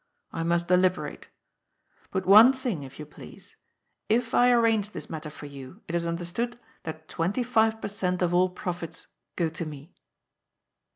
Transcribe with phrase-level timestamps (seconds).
[0.33, 1.29] I must deliberate.
[2.09, 3.55] But one thing, if you please.
[4.09, 8.23] If I arrange this matter for you, it is understood, that twenty five per cent,
[8.23, 9.93] of all profits go to me."